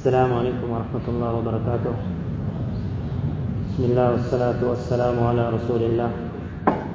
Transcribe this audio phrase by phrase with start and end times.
[0.00, 1.94] السلام عليكم ورحمة الله وبركاته.
[3.68, 6.10] بسم الله والصلاة والسلام على رسول الله.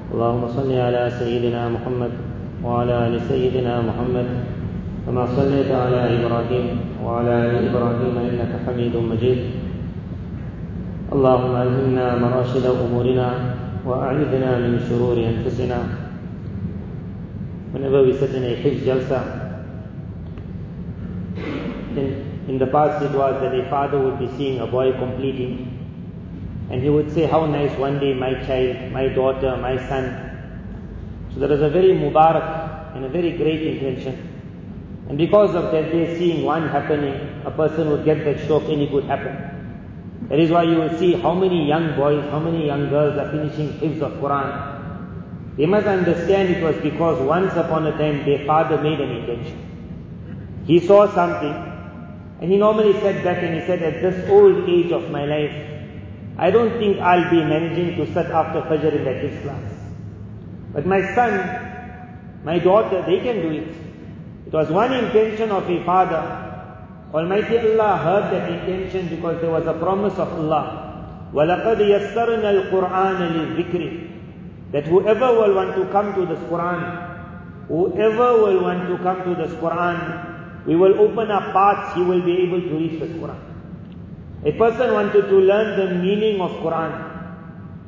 [0.09, 2.13] اللهم صل على سيدنا محمد
[2.65, 4.27] وعلى آل سيدنا محمد
[5.05, 6.65] كما صليت على إبراهيم
[7.05, 9.39] وعلى آل إبراهيم إنك حميد مجيد.
[11.13, 13.29] اللهم ألهمنا مراشد أمورنا
[13.85, 15.79] وأعذنا من شرور أنفسنا.
[17.75, 19.19] in a Hifz Jalsa,
[22.47, 25.75] in, the past it was that a father would be seeing a boy completing
[26.69, 31.29] and he would say, how nice one day my child, my daughter, my son.
[31.33, 34.31] So there is a very Mubarak and a very great intention.
[35.07, 38.87] And because of that day seeing one happening, a person would get that shauq any
[38.87, 39.55] good happen.
[40.29, 43.29] That is why you will see how many young boys, how many young girls are
[43.29, 45.55] finishing hifz of Quran.
[45.57, 50.63] They must understand it was because once upon a time their father made an intention.
[50.65, 51.53] He saw something
[52.40, 55.54] and he normally sat back and he said, at this old age of my life,
[56.38, 59.72] I don't think I'll be managing to sit after Fajr in that hifz class.
[60.72, 63.68] But my son, my daughter, they can do it.
[64.46, 66.22] It was one intention of a father.
[67.12, 71.28] Almighty Allah heard that intention because there was a promise of Allah.
[71.34, 78.62] وَلَقَدْ يَسَّرْنَا الْقُرْآنَ لِلذِّكْرِ That whoever will want to come to this Quran, whoever will
[78.62, 80.33] want to come to this Quran,
[80.66, 83.38] we will open up paths, he will be able to reach this Quran.
[84.44, 87.08] A person wanted to learn the meaning of Quran.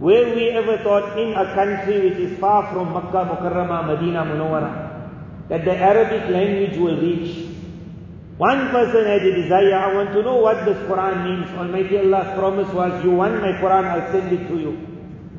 [0.01, 5.49] Where we ever thought in a country which is far from Makkah, Mukarramah, Medina, Munawwara,
[5.49, 7.47] that the Arabic language will reach.
[8.37, 11.51] One person had a desire, I want to know what this Quran means.
[11.57, 14.79] Almighty Allah's promise was, you want my Quran, I'll send it to you.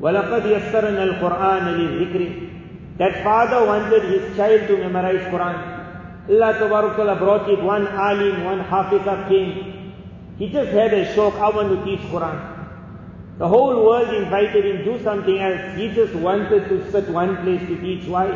[0.00, 5.77] وَلَقَدْ يَسَّرْنَا الْقُرْآنَ لِلذِّكْرِ That father wanted his child to memorize Quran.
[6.29, 9.93] Allah Tabarakala brought it, one alim, one hafiza came.
[10.37, 12.37] He just had a shauq, I want to teach Quran.
[13.39, 15.75] The whole world invited him, do something else.
[15.75, 18.05] He just wanted to sit one place to teach.
[18.05, 18.27] Why?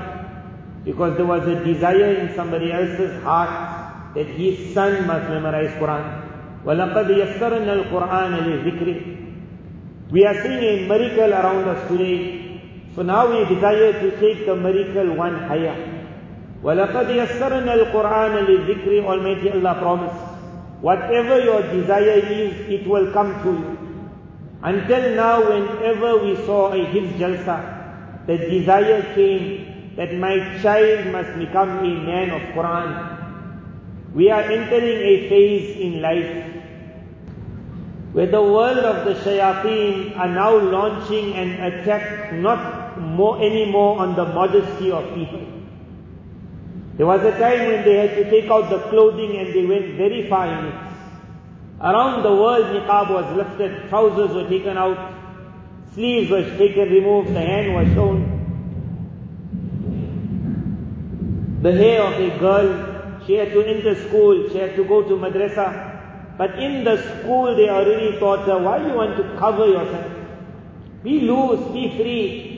[0.84, 6.22] Because there was a desire in somebody else's heart that his son must memorize Quran.
[6.66, 12.60] وَلَقَدْ يَسَّرْنَا الْقُرْآنَ لِذِكْرِ We are seeing a miracle around us today.
[12.96, 15.93] So now we desire to take the miracle one higher.
[16.63, 20.23] وَلَقَدْ يَسَّرْنَا الْقُرْآنَ لِلذِّكْرِ Almighty Allah promised.
[20.81, 23.79] Whatever your desire is, it will come to you.
[24.63, 31.39] Until now, whenever we saw a Hifz Jalsa, the desire came that my child must
[31.39, 34.15] become a man of Quran.
[34.15, 36.45] We are entering a phase in life
[38.13, 44.17] where the world of the shayateen are now launching an attack not more anymore on
[44.17, 45.43] the modesty of people.
[46.96, 49.96] There was a time when they had to take out the clothing and they went
[49.96, 50.76] very far in it.
[51.82, 55.14] Around the world niqab was lifted, trousers were taken out,
[55.94, 58.40] sleeves were taken, removed, the hand was shown.
[61.64, 65.16] The hair of a girl, she had to enter school, she had to go to
[65.16, 66.38] madrasa.
[66.38, 70.12] But in the school they already taught her, why you want to cover yourself?
[71.04, 72.53] Be loose, be free.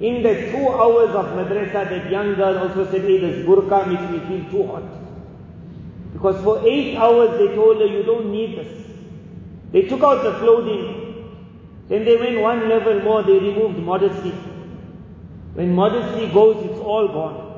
[0.00, 4.10] In the two hours of madrasa, that young girl also said, hey, this burqa makes
[4.10, 4.82] me feel too hot.
[6.14, 8.86] Because for eight hours they told her, you don't need this.
[9.72, 10.96] They took out the clothing.
[11.88, 14.30] Then they went one level more, they removed modesty.
[15.54, 17.48] When modesty goes, it's all gone.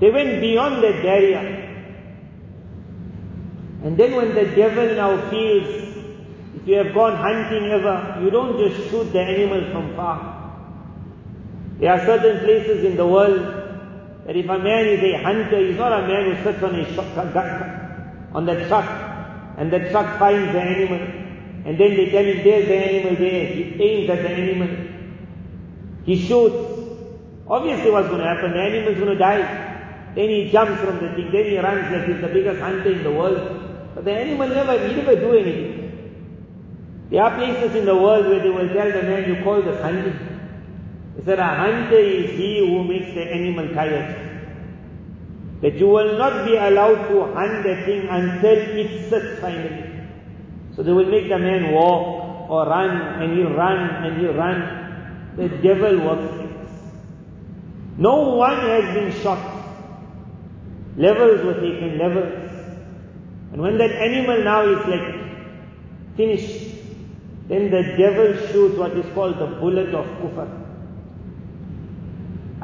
[0.00, 1.60] They went beyond that barrier.
[3.84, 5.66] And then when the devil now feels,
[6.56, 10.33] if you have gone hunting ever, you don't just shoot the animal from far.
[11.84, 13.40] There are certain places in the world
[14.24, 16.94] that if a man is a hunter, he's not a man who sits on a
[16.94, 18.88] truck, on the truck,
[19.58, 21.02] and the truck finds the animal,
[21.66, 23.46] and then they tell him, there's the animal there.
[23.48, 24.70] He aims at the animal.
[26.06, 26.56] He shoots.
[27.46, 28.52] Obviously what's going to happen?
[28.52, 30.12] The animal's going to die.
[30.14, 33.02] Then he jumps from the thing, then he runs like he's the biggest hunter in
[33.02, 33.92] the world.
[33.94, 35.74] But the animal never, he never do anything.
[37.10, 39.82] There are places in the world where they will tell the man, you call this
[39.82, 40.33] hunting.
[41.16, 44.32] He said, a hunter is he who makes the animal tired.
[45.62, 49.90] That you will not be allowed to hunt the thing until it sits finally.
[50.76, 52.90] So they will make the man walk or run
[53.22, 55.32] and he'll run and he'll run.
[55.36, 56.44] The devil works.
[57.96, 59.38] No one has been shot.
[60.96, 62.50] Levels were taken, levels.
[63.52, 66.74] And when that animal now is like finished,
[67.48, 70.63] then the devil shoots what is called the bullet of kufr.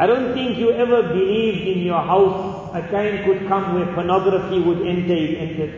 [0.00, 4.58] I don't think you ever believed in your house a time could come where pornography
[4.58, 5.74] would enter, it entered.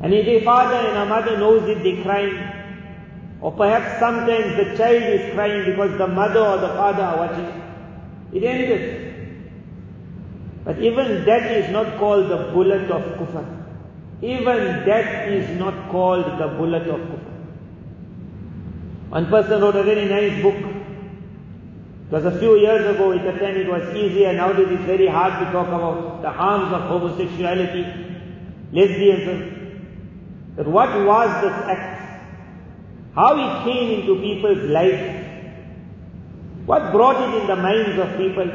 [0.00, 2.36] And if a father and a mother knows it, they crying.
[3.40, 7.62] Or perhaps sometimes the child is crying because the mother or the father are watching.
[8.32, 9.14] It ended.
[10.64, 13.44] But even that is not called the bullet of kufr.
[14.22, 17.30] Even that is not called the bullet of kufr.
[19.10, 20.77] One person wrote a very nice book.
[22.10, 25.52] Was a few years ago, the time it was easier, nowadays it's very hard to
[25.52, 27.84] talk about the harms of homosexuality,
[28.72, 30.56] lesbianism.
[30.56, 32.22] But what was this act?
[33.14, 35.26] How it came into people's lives?
[36.64, 38.50] What brought it in the minds of people?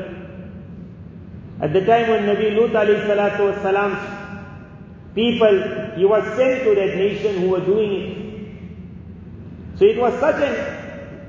[1.62, 4.00] At the time when Nabi Lut alayhi salatu salam's
[5.14, 9.78] people, he was sent to that nation who were doing it.
[9.78, 10.56] So it was such an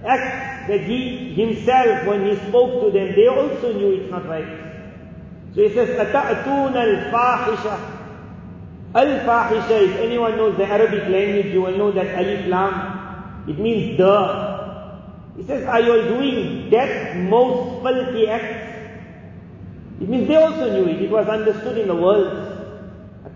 [0.06, 4.47] act that he himself, when he spoke to them, they also knew it's not right.
[5.55, 7.99] So he says, أَتَأْتُونَ الْفَاحِشَةِ
[8.95, 13.97] Al-Fahisha, if anyone knows the Arabic language, you will know that Alif Lam, it means
[13.97, 14.57] the.
[15.37, 18.65] He says, are you doing that most filthy act?
[20.01, 21.01] It means they also knew it.
[21.03, 22.49] It was understood in the world.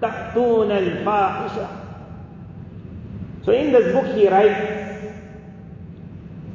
[0.01, 1.67] تَأْتُونَ الْفَاحِشَةِ
[3.45, 4.76] So in this book he writes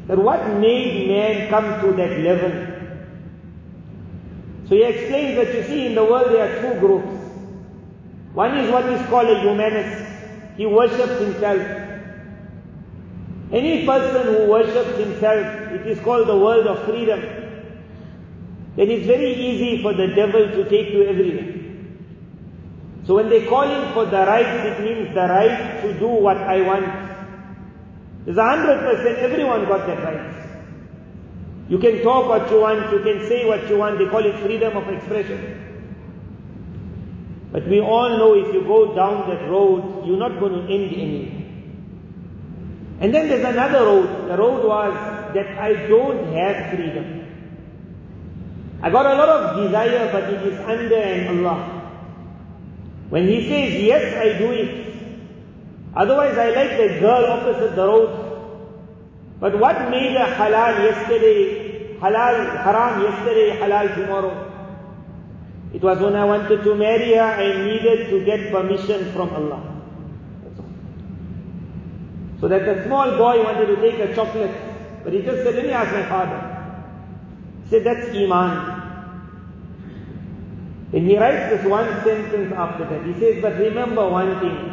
[0.08, 2.74] that what made man come to that level?
[4.68, 7.24] So he explains that you see in the world there are two groups.
[8.34, 10.12] One is what is called a humanist.
[10.58, 11.62] He worships himself.
[13.52, 17.22] Any person who worships himself, it is called the world of freedom.
[18.76, 21.54] Then it's very easy for the devil to take you everywhere.
[23.06, 26.38] So when they call him for the right, it means the right to do what
[26.38, 27.03] I want.
[28.26, 30.34] There's a hundred percent, everyone got that right.
[31.70, 34.40] You can talk what you want, you can say what you want, they call it
[34.40, 35.60] freedom of expression.
[37.52, 40.94] But we all know if you go down that road, you're not going to end
[40.94, 41.44] anywhere.
[43.00, 44.30] And then there's another road.
[44.30, 44.94] The road was
[45.34, 47.20] that I don't have freedom.
[48.82, 51.82] I got a lot of desire, but it is under an Allah.
[53.10, 54.83] When he says, yes, I do it.
[55.96, 58.10] Otherwise, I like the girl opposite the road.
[59.40, 64.52] But what made a halal yesterday, halal, haram yesterday, halal tomorrow?
[65.74, 69.62] It was when I wanted to marry her, I needed to get permission from Allah.
[72.40, 74.56] So that the small boy wanted to take a chocolate,
[75.04, 76.42] but he just said, let me ask my father.
[77.64, 78.82] He said, that's Iman.
[80.94, 83.06] And he writes this one sentence after that.
[83.06, 84.73] He says, but remember one thing,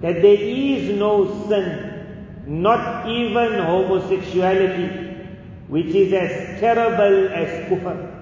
[0.00, 5.06] that there is no sin, not even homosexuality,
[5.68, 8.12] which is as terrible as kufr.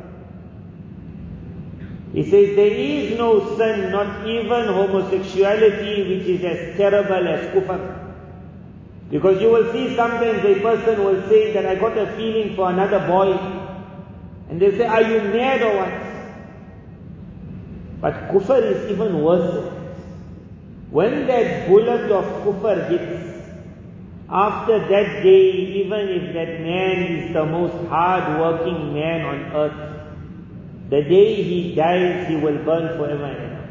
[2.12, 8.04] He says there is no sin, not even homosexuality, which is as terrible as kufr.
[9.10, 12.70] Because you will see sometimes a person will say that I got a feeling for
[12.70, 13.32] another boy.
[14.48, 15.92] And they say, are you mad or what?
[18.00, 19.73] But kufr is even worse.
[20.90, 23.30] When that bullet of kufr hits,
[24.28, 25.50] after that day,
[25.82, 29.90] even if that man is the most hard-working man on earth,
[30.90, 33.68] the day he dies, he will burn forever and ever.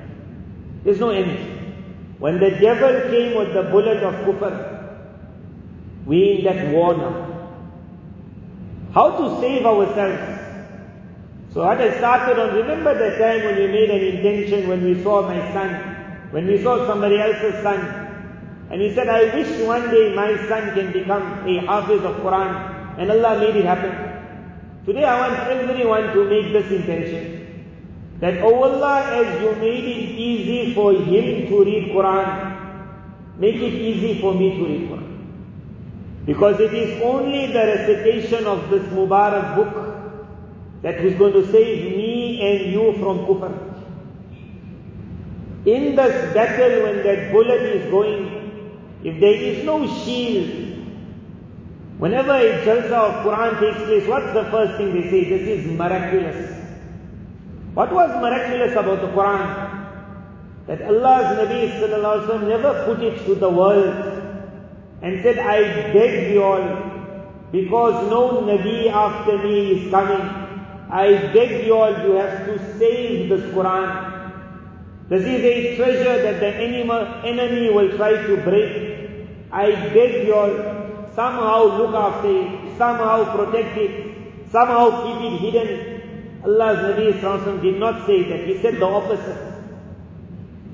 [0.84, 2.20] There's no end.
[2.20, 4.54] When the devil came with the bullet of kufr,
[6.06, 7.30] we in that war now.
[8.94, 10.42] How to save ourselves?
[11.54, 15.02] So what I started on, remember the time when we made an intention when we
[15.04, 15.93] saw my son,
[16.34, 17.80] when we saw somebody else's son,
[18.72, 22.98] and he said, I wish one day my son can become a hafiz of Quran,
[22.98, 23.94] and Allah made it happen.
[24.88, 27.30] Today I want everyone to make this intention.
[28.20, 33.76] That, oh Allah, as you made it easy for him to read Quran, make it
[33.92, 36.26] easy for me to read Quran.
[36.26, 41.96] Because it is only the recitation of this Mubarak book that is going to save
[41.96, 43.73] me and you from kufr.
[45.66, 50.64] In this battle when that bullet is going, if there is no shield,
[52.04, 55.24] Whenever a jalsa of Quran takes place, what's the first thing they say?
[55.30, 56.52] This is miraculous.
[57.76, 59.46] What was miraculous about the Quran?
[60.68, 63.96] That Allah's Nabi sallallahu never put it to the world
[65.02, 66.66] and said, I beg you all,
[67.54, 70.22] because no Nabi after me is coming,
[70.90, 74.13] I beg you all, you have to save this Quran.
[75.14, 79.28] This is a treasure that the enemy will try to break.
[79.52, 80.56] I beg you all,
[81.14, 86.42] somehow look after it, somehow protect it, somehow keep it hidden.
[86.44, 88.48] Allah's Nabi did not say that.
[88.48, 89.54] He said the opposite.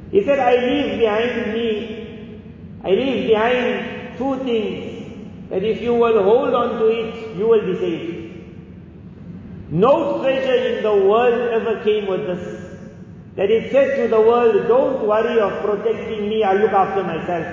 [0.10, 2.41] He said, I leave behind me,
[2.86, 7.65] I leave behind two things that if you will hold on to it, you will
[7.65, 8.15] be saved.
[9.69, 12.58] No treasure in the world ever came with this.
[13.36, 17.48] That it said to the world, don't worry of protecting me, I'll look after myself.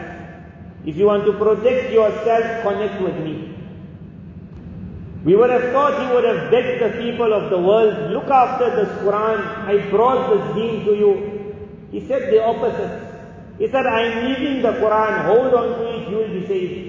[0.84, 3.54] If you want to protect yourself, connect with me.
[5.24, 8.70] We would have thought he would have begged the people of the world, look after
[8.76, 11.56] this Quran, I brought this deen to you.
[11.90, 13.02] He said the opposite.
[13.58, 16.86] He said, I'm leaving the Quran, hold on to it, you will be saved.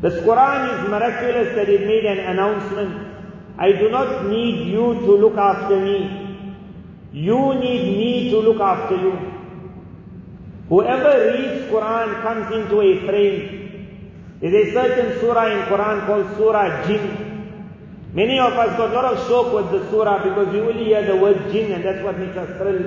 [0.00, 3.08] This Quran is miraculous that it made an announcement.
[3.58, 6.21] I do not need you to look after me.
[7.12, 9.12] You need me to look after you.
[10.70, 13.62] Whoever reads Quran comes into a frame.
[14.40, 17.32] There's a certain surah in Quran called Surah Jinn.
[18.14, 21.04] Many of us got a lot of shauq with the surah because we only hear
[21.04, 22.82] the word jinn and that's what makes us thrill.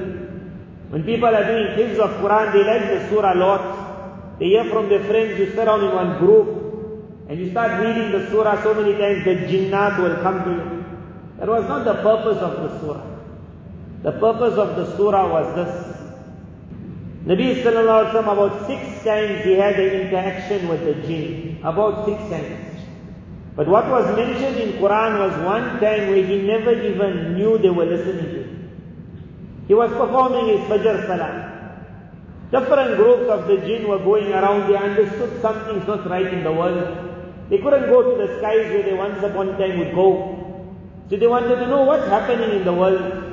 [0.89, 4.39] When people are doing hifz of Quran, they like the surah a lot.
[4.39, 8.11] They hear from their friends, you sit down in one group and you start reading
[8.11, 10.85] the surah so many times the jinnat will come to you.
[11.37, 13.14] That was not the purpose of the surah.
[14.03, 15.95] The purpose of the surah was this.
[17.25, 21.59] Nabi sallallahu alaihi wasallam about six times he had an interaction with the jinn.
[21.63, 22.75] About six times.
[23.55, 27.69] But what was mentioned in Quran was one time where he never even knew they
[27.69, 28.55] were listening to him.
[29.67, 31.55] He was performing his Fajr Salah.
[32.51, 34.69] Different groups of the jinn were going around.
[34.69, 37.49] They understood something's not right in the world.
[37.49, 40.11] They couldn't go to the skies where they once upon a time would go.
[41.09, 43.24] So they wanted to know what's happening in the world.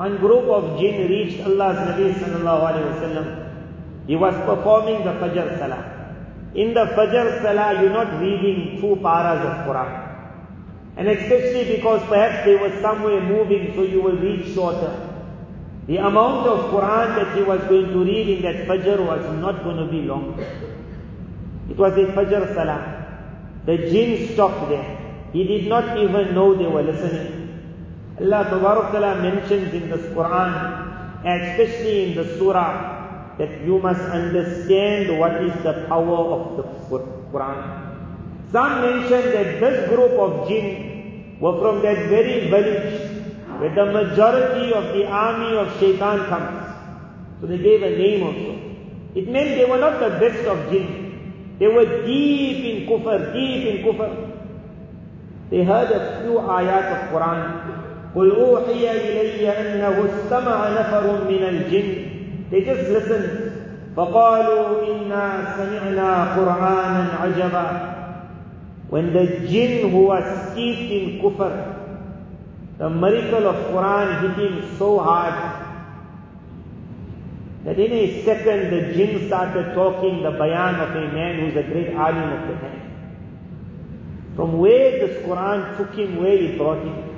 [0.00, 4.06] One group of jinn reached Allah's Nabi sallallahu alayhi.
[4.06, 5.80] He was performing the Fajr Salah.
[6.54, 9.90] In the Fajr Salah, you're not reading two paras of Quran.
[10.96, 14.94] And especially because perhaps they were somewhere moving, so you will read shorter.
[15.86, 19.62] The amount of Quran that he was going to read in that Fajr was not
[19.64, 20.40] going to be long.
[21.68, 22.80] It was a Fajr Salah.
[23.66, 24.96] The jinn stopped there.
[25.34, 27.39] He did not even know they were listening.
[28.20, 30.52] Allah Ta'ala mentions in this Quran,
[31.24, 36.64] especially in the surah, that you must understand what is the power of the
[37.32, 37.90] Quran.
[38.52, 43.10] Some mention that this group of jinn were from that very village
[43.58, 46.60] where the majority of the army of shaitan comes.
[47.40, 48.52] So they gave a name also.
[49.14, 51.56] It meant they were not the best of jinn.
[51.58, 54.30] They were deep in kufr, deep in kufr.
[55.50, 57.69] They heard a few ayat of Quran.
[58.14, 62.10] قل أوحي إلي أنه استمع نفر من الجن
[62.50, 63.50] They just listened
[63.96, 67.90] فقالوا إنا سمعنا قرآنا عجبا
[68.90, 71.76] When the jinn who was in kufr
[72.78, 75.34] the miracle of Quran hit him so hard
[77.64, 81.62] that in a second the jinn started talking the bayan of a man who's a
[81.62, 82.80] great alim of the time.
[84.34, 87.09] From where this Quran took him, where it brought him.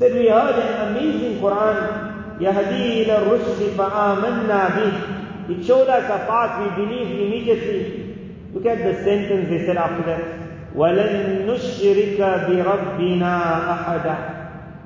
[0.00, 5.50] We heard an amazing Quran, Yahdi ila rushdi fa'amanna.
[5.50, 8.16] It showed us a path, we believed immediately.
[8.54, 10.74] Look at the sentence they said after that.
[10.74, 13.32] وَلَن نُشْرِكَ بِرَبِّنَا
[13.76, 14.40] أَحَدًا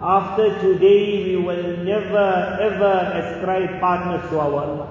[0.05, 4.89] after today, we will never ever ascribe partners to our Allah.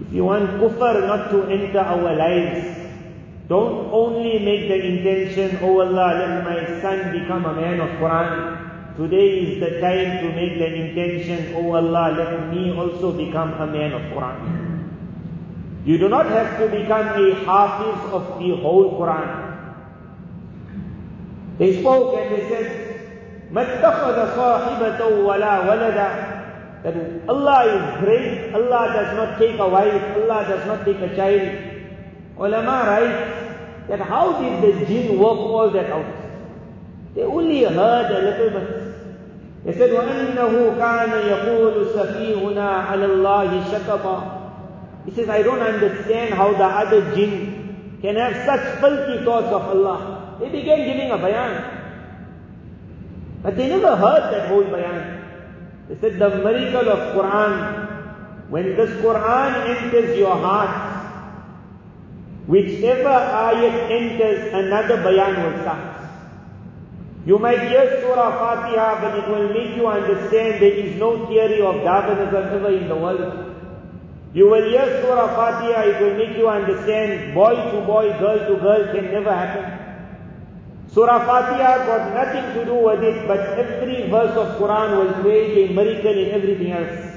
[0.00, 2.83] If you want kufr not to enter our lives,
[3.47, 8.95] don't only make the intention, oh Allah, let my son become a man of Quran.
[8.95, 13.65] Today is the time to make the intention, oh Allah, let me also become a
[13.65, 14.37] man of Quran.
[15.85, 19.29] You do not have to become a hafiz of the whole Quran.
[21.57, 22.85] They spoke and they said,
[23.51, 26.39] ما اتخذ صاحبة ولا ولدا
[26.83, 26.95] that
[27.27, 31.72] Allah is great, Allah does not take a wife, Allah does not take a child.
[32.37, 36.05] Ulama writes that how did the jinn work all that out?
[37.15, 38.89] They only heard a little bit.
[39.65, 46.53] They said, وَأَنَّهُ كَانَ يَقُولُ سَفِيهُنَا عَلَى اللَّهِ شَكَطًا He says, I don't understand how
[46.53, 50.37] the other jinn can have such filthy thoughts of Allah.
[50.39, 51.63] They began giving a bayan.
[53.43, 55.19] But they never heard that whole bayan.
[55.89, 60.82] They said the miracle of Quran, when this Quran enters your heart,
[62.46, 65.94] whichever ayat enters, another bayan will start.
[67.26, 71.62] You might hear Surah Fatiha, but it will make you understand there is no theory
[71.62, 73.54] of Darwinism in the world.
[74.34, 78.60] You will hear Surah Fatiha, it will make you understand boy to boy, girl to
[78.60, 79.84] girl can never happen.
[80.92, 85.70] Surah Fatiha got nothing to do with it, but every verse of Quran will create
[85.70, 87.13] a miracle in everything else.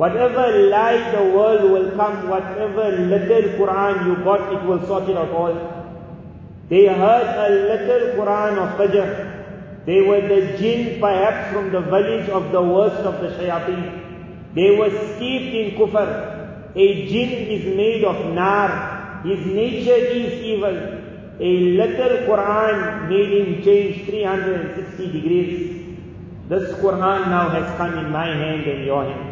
[0.00, 5.16] Whatever lie the world will come, whatever little Quran you got, it will sort it
[5.22, 5.56] out all.
[6.70, 9.10] They heard a little Quran of Fajr.
[9.84, 14.54] They were the jinn perhaps from the village of the worst of the shayateen.
[14.54, 16.08] They were steeped in kufr.
[16.74, 19.22] A jinn is made of nar.
[19.24, 20.78] His nature is evil.
[21.40, 25.58] A little Quran made him change 360 degrees.
[26.48, 29.29] This Quran now has come in my hand and your hand.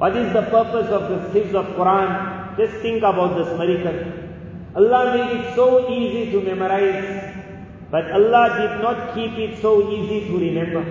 [0.00, 2.56] What is the purpose of the hifz of Quran?
[2.56, 3.98] Just think about this miracle.
[4.74, 7.34] Allah made it so easy to memorize,
[7.90, 10.84] but Allah did not keep it so easy to remember.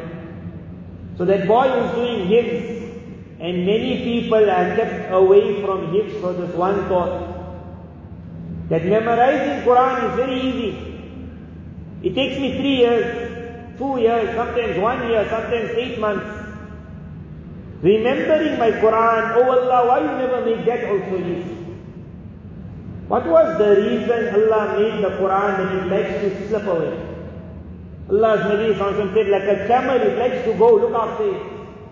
[1.18, 6.34] So that boy was doing hifz, and many people are kept away from hifz for
[6.34, 7.16] this one thought.
[8.70, 10.72] That memorizing Quran is very easy.
[12.04, 16.39] It takes me three years, two years, sometimes one year, sometimes eight months.
[17.82, 21.56] Remembering my Quran, oh Allah, why you never make that also easy?
[23.08, 27.10] What was the reason Allah made the Quran that it likes to slip away?
[28.10, 28.78] Allah's Nabi
[29.14, 31.42] said, like a camel, it likes to go, look after it.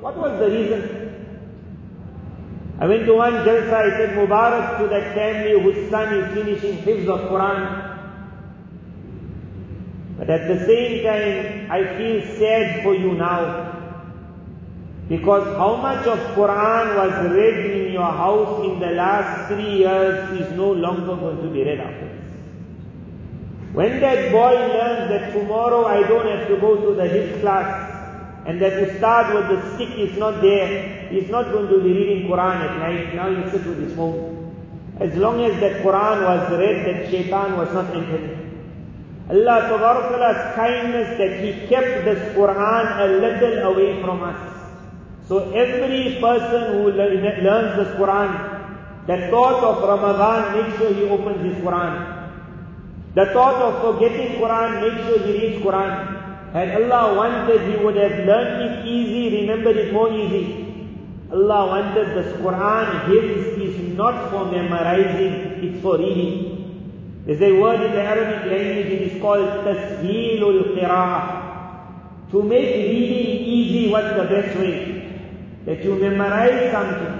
[0.01, 1.07] What was the reason?
[2.79, 6.77] I went to one jalsa, I said, Mubarak to that family whose son is finishing
[6.83, 7.95] hifz of Quran.
[10.17, 13.66] But at the same time, I feel sad for you now.
[15.09, 20.41] Because how much of Quran was read in your house in the last three years
[20.41, 21.79] is no longer going to be read.
[23.73, 27.93] When that boy learns that tomorrow I don't have to go to the hifz class
[28.45, 32.27] and that Ustad with the stick is not there, he's not going to be reading
[32.27, 33.15] Quran at night.
[33.15, 34.37] Now you sit with his phone.
[34.99, 38.47] As long as that Quran was read, that shaitan was not entering.
[39.29, 44.66] Allah subhanahu wa Ta'ala's kindness that He kept this Quran a little away from us.
[45.27, 48.57] So every person who learns this Quran,
[49.07, 52.17] the thought of Ramadan, make sure he opens his Quran.
[53.13, 56.53] The thought of forgetting Quran, make sure he reads Quran.
[56.53, 60.65] Had Allah wanted, He would have learned it easy, remembered it more easy.
[61.31, 67.23] Allah wanted this Quran, His is not for memorizing, it's for reading.
[67.25, 72.31] There's a word in the Arabic language, it is called Tasheelul Qira'ah.
[72.31, 74.96] To make reading easy, what's the best way?
[75.67, 77.15] That you memorize something.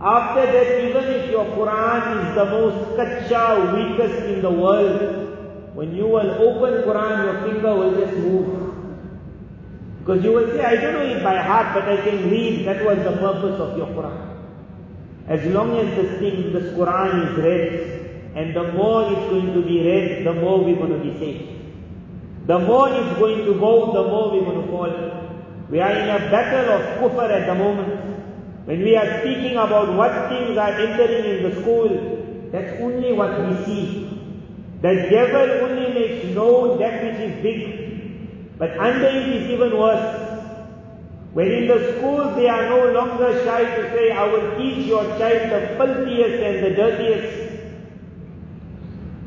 [0.00, 5.94] After that, even if your Quran is the most kacha, weakest in the world, when
[5.96, 8.60] you will open Quran, your finger will just move.
[9.98, 12.64] Because you will say, I don't know it by heart, but I can read.
[12.68, 14.20] That was the purpose of your Quran.
[15.26, 19.62] As long as this thing, this Quran is read, and the more it's going to
[19.62, 22.46] be read, the more we're going to be saved.
[22.46, 25.23] The more it's going to go, the more we're going to fall.
[25.70, 27.88] We are in a battle of kufr at the moment.
[28.66, 33.32] When we are speaking about what things are entering in the school, that's only what
[33.40, 34.04] we see.
[34.82, 38.58] The devil only makes known that which is big.
[38.58, 40.20] But under it is even worse.
[41.32, 45.04] When in the schools they are no longer shy to say, I will teach your
[45.18, 47.44] child the filthiest and the dirtiest.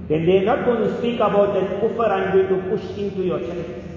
[0.08, 3.24] Then they are not going to speak about that kufr I'm going to push into
[3.24, 3.97] your child.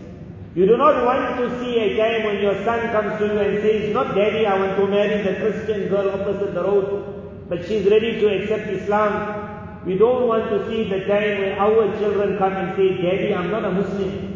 [0.55, 3.63] You do not want to see a time when your son comes to you and
[3.63, 7.89] says, not daddy, I want to marry the Christian girl opposite the road, but she's
[7.89, 9.85] ready to accept Islam.
[9.87, 13.51] We don't want to see the time when our children come and say, daddy, I'm
[13.51, 14.31] not a Muslim.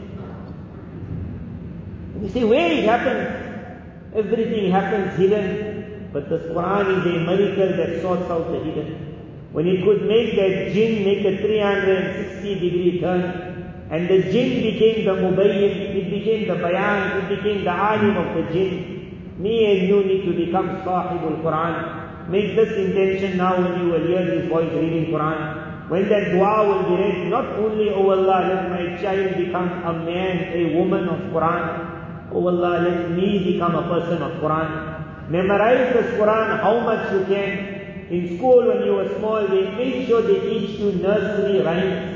[2.22, 4.14] You see where it happens.
[4.14, 9.16] Everything happens hidden, but the Quran is a miracle that sorts out the hidden.
[9.50, 13.53] When it could make that jinn make a 360 degree turn,
[13.90, 18.34] and the jinn became the mubayyin, it became the bayan, it became the alim of
[18.36, 19.36] the jinn.
[19.38, 22.28] Me and you need to become sahibul Quran.
[22.30, 25.88] Make this intention now when you will hear this voice reading Quran.
[25.90, 29.92] When that dua will be read, not only, oh Allah, let my child become a
[29.92, 32.30] man, a woman of Quran.
[32.32, 35.28] Oh Allah, let me become a person of Quran.
[35.28, 38.06] Memorize this Quran how much you can.
[38.08, 42.13] In school when you were small, they made sure they teach you nursery rhymes.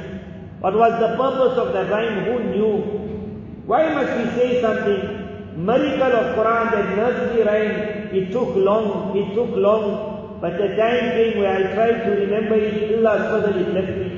[0.61, 2.25] What was the purpose of the rhyme?
[2.25, 2.73] Who knew?
[3.67, 5.65] Why must we say something?
[5.65, 11.11] Miracle of Quran, that nursery rhyme, it took long, it took long, but the time
[11.17, 14.09] came where I tried to remember it, Allah's fadl, it left me.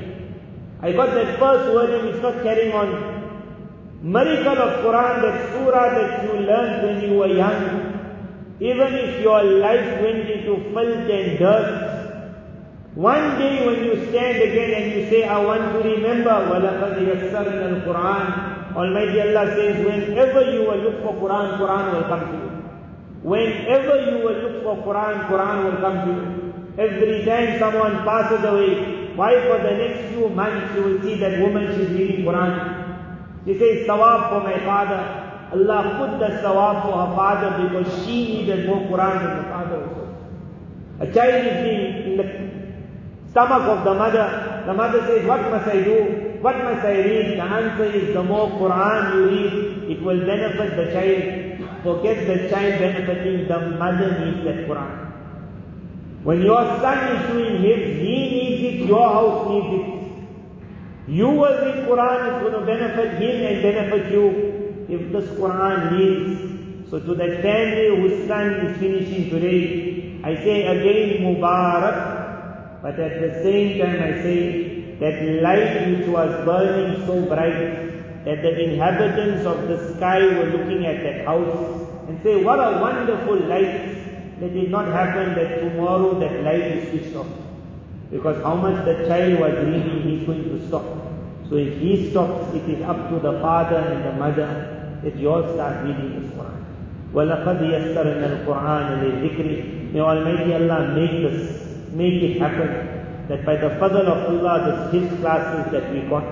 [0.81, 2.89] I got that first word and it's not carrying on.
[4.03, 9.43] Miracle of Quran, that surah that you learned when you were young, even if your
[9.43, 11.90] life went into filth and dirt,
[12.94, 17.84] one day when you stand again and you say, I want to remember, وَلَقَدْ يَسَّرْنَا
[17.84, 22.56] الْقُرْآنِ Almighty Allah says, whenever you will look for Quran, Quran will come to you.
[23.22, 26.54] Whenever you will look for Quran, Quran will come to you.
[26.78, 31.40] Every time someone passes away, why for the next few months you will see that
[31.40, 32.52] woman, she's reading Quran.
[33.46, 35.00] She says, Sawab for my father.
[35.52, 39.76] Allah put the sawab for her father because she needed more Quran than the father
[39.84, 40.16] also.
[41.00, 42.39] A child is being in the
[43.31, 44.63] stomach of the mother.
[44.65, 46.37] The mother says, what must I do?
[46.41, 47.37] What must I read?
[47.37, 51.83] The answer is the more Quran you read, it will benefit the child.
[51.83, 55.11] Forget the child benefiting, the mother needs that Quran.
[56.23, 60.01] When your son is doing hifz, he needs it, your house needs it.
[61.07, 64.85] You will read Quran, it's going to benefit him and benefit you.
[64.87, 66.89] If this Quran needs.
[66.91, 72.20] So to that family whose son is finishing today, I say again Mubarak,
[72.82, 78.42] but at the same time I say that light which was burning so bright that
[78.42, 83.36] the inhabitants of the sky were looking at that house and say, what a wonderful
[83.48, 83.94] light.
[84.40, 87.26] Let it not happen that tomorrow that light is switched off.
[88.10, 90.84] Because how much the child was reading, he's going to stop.
[91.48, 95.30] So if he stops, it is up to the father and the mother that you
[95.30, 96.64] all start reading this Quran.
[97.14, 101.59] وَلَقَدْ يَسَّرْنَا الْقُرْآنَ لِلذِّكْرِ May Almighty Allah make this,
[101.93, 106.25] make it happen, that by the fadl of Allah, this hifz classes that we got,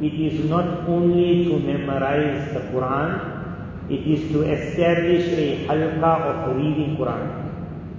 [0.00, 6.56] it is not only to memorize the Quran, it is to establish a halqa of
[6.56, 7.44] reading Quran.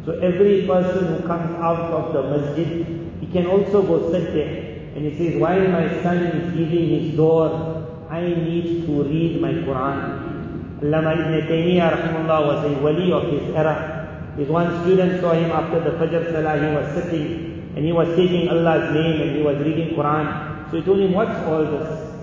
[0.05, 2.85] So every person who comes out of the masjid,
[3.21, 4.75] he can also go sit there.
[4.95, 9.51] And he says, while my son is leaving his door, I need to read my
[9.51, 10.79] Quran.
[10.81, 13.94] Allama ibn Taymiyyah rahimahullah was a wali of his era.
[14.37, 18.07] His one student saw him after the Fajr Salah, he was sitting and he was
[18.15, 20.69] taking Allah's name and he was reading Quran.
[20.69, 22.13] So he told him, what's all this?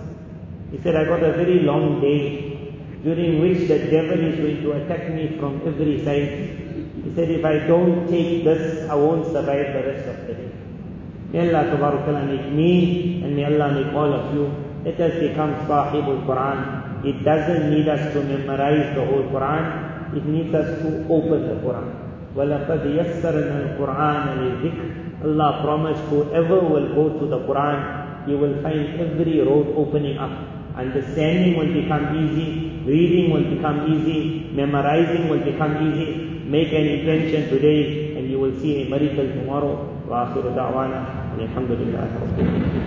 [0.71, 2.53] He said, I got a very long day
[3.03, 6.59] during which the devil is going to attack me from every side.
[7.05, 10.53] He said, if I don't take this, I won't survive the rest of the day.
[11.33, 14.53] May Allah Ta'ala make me and may Allah make all of you.
[14.85, 17.05] Let us become Sahibul Quran.
[17.05, 20.17] It doesn't need us to memorize the whole Quran.
[20.17, 22.02] It needs us to open the Quran.
[22.37, 24.89] وَلَقَدْ يَسَّرْنَا الْقُرْآنَ لِلذِّكْرِ
[25.23, 30.35] Allah promised whoever will go to the Quran, he will find every road opening up.
[30.75, 36.43] Understanding will become easy, reading will become easy, memorizing will become easy.
[36.43, 39.93] Make an intention today and you will see a miracle tomorrow.
[40.09, 41.01] وآخر دعوانا
[41.39, 42.83] الحمد لله رب العالمين